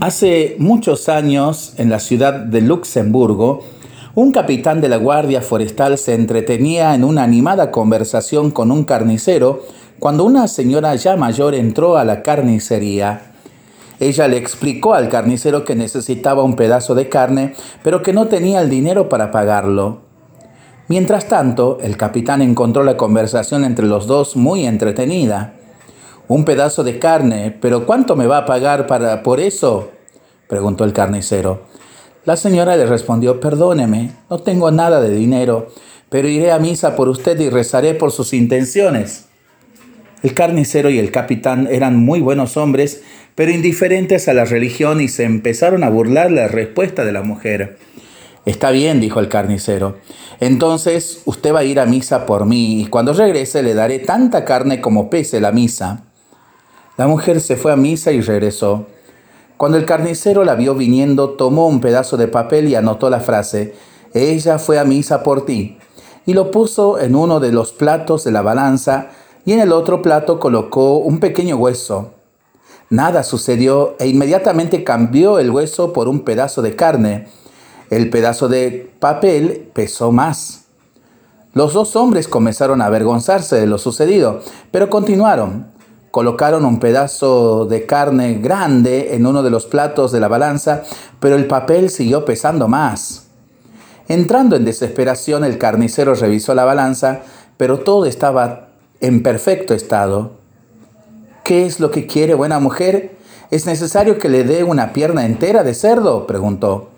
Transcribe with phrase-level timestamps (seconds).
[0.00, 3.62] Hace muchos años, en la ciudad de Luxemburgo,
[4.14, 9.62] un capitán de la Guardia Forestal se entretenía en una animada conversación con un carnicero
[9.98, 13.32] cuando una señora ya mayor entró a la carnicería.
[14.00, 17.52] Ella le explicó al carnicero que necesitaba un pedazo de carne,
[17.84, 20.00] pero que no tenía el dinero para pagarlo.
[20.88, 25.59] Mientras tanto, el capitán encontró la conversación entre los dos muy entretenida.
[26.30, 29.90] Un pedazo de carne, pero ¿cuánto me va a pagar para, por eso?
[30.46, 31.64] preguntó el carnicero.
[32.24, 35.72] La señora le respondió, perdóneme, no tengo nada de dinero,
[36.08, 39.24] pero iré a misa por usted y rezaré por sus intenciones.
[40.22, 43.02] El carnicero y el capitán eran muy buenos hombres,
[43.34, 47.76] pero indiferentes a la religión y se empezaron a burlar la respuesta de la mujer.
[48.46, 49.98] Está bien, dijo el carnicero.
[50.38, 54.44] Entonces usted va a ir a misa por mí y cuando regrese le daré tanta
[54.44, 56.04] carne como pese la misa.
[57.00, 58.84] La mujer se fue a misa y regresó.
[59.56, 63.74] Cuando el carnicero la vio viniendo, tomó un pedazo de papel y anotó la frase,
[64.12, 65.78] ella fue a misa por ti,
[66.26, 69.12] y lo puso en uno de los platos de la balanza,
[69.46, 72.10] y en el otro plato colocó un pequeño hueso.
[72.90, 77.28] Nada sucedió e inmediatamente cambió el hueso por un pedazo de carne.
[77.88, 80.64] El pedazo de papel pesó más.
[81.54, 85.79] Los dos hombres comenzaron a avergonzarse de lo sucedido, pero continuaron.
[86.10, 90.82] Colocaron un pedazo de carne grande en uno de los platos de la balanza,
[91.20, 93.28] pero el papel siguió pesando más.
[94.08, 97.20] Entrando en desesperación, el carnicero revisó la balanza,
[97.56, 100.32] pero todo estaba en perfecto estado.
[101.44, 103.16] ¿Qué es lo que quiere, buena mujer?
[103.52, 106.26] ¿Es necesario que le dé una pierna entera de cerdo?
[106.26, 106.88] preguntó.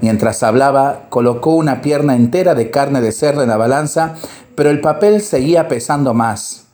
[0.00, 4.14] Mientras hablaba, colocó una pierna entera de carne de cerdo en la balanza,
[4.54, 6.65] pero el papel seguía pesando más.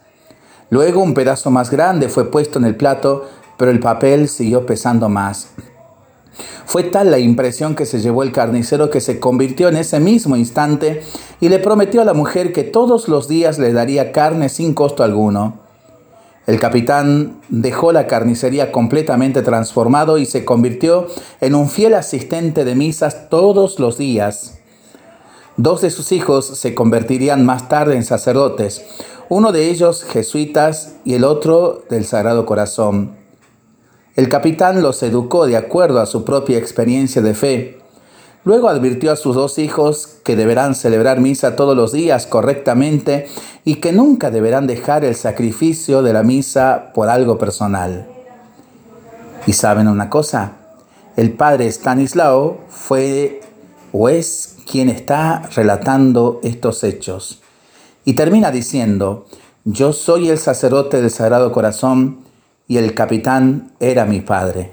[0.72, 3.26] Luego un pedazo más grande fue puesto en el plato,
[3.58, 5.48] pero el papel siguió pesando más.
[6.64, 10.34] Fue tal la impresión que se llevó el carnicero que se convirtió en ese mismo
[10.34, 11.02] instante
[11.42, 15.04] y le prometió a la mujer que todos los días le daría carne sin costo
[15.04, 15.58] alguno.
[16.46, 21.06] El capitán dejó la carnicería completamente transformado y se convirtió
[21.42, 24.58] en un fiel asistente de misas todos los días.
[25.58, 28.82] Dos de sus hijos se convertirían más tarde en sacerdotes,
[29.28, 33.16] uno de ellos jesuitas y el otro del Sagrado Corazón.
[34.14, 37.78] El capitán los educó de acuerdo a su propia experiencia de fe.
[38.44, 43.28] Luego advirtió a sus dos hijos que deberán celebrar misa todos los días correctamente
[43.64, 48.06] y que nunca deberán dejar el sacrificio de la misa por algo personal.
[49.46, 50.52] ¿Y saben una cosa?
[51.16, 53.40] El padre Stanislao fue
[53.92, 57.41] o es quien está relatando estos hechos.
[58.04, 59.26] Y termina diciendo,
[59.64, 62.20] yo soy el sacerdote del Sagrado Corazón
[62.66, 64.70] y el capitán era mi padre.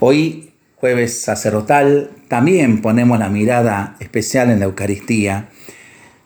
[0.00, 5.50] Hoy, jueves sacerdotal, también ponemos la mirada especial en la Eucaristía.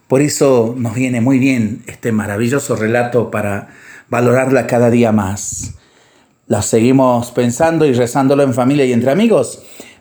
[0.09, 3.69] Por eso nos viene muy bien este maravilloso relato para
[4.09, 5.75] valorarla cada día más.
[6.47, 9.63] La seguimos pensando y rezándolo en familia y entre amigos.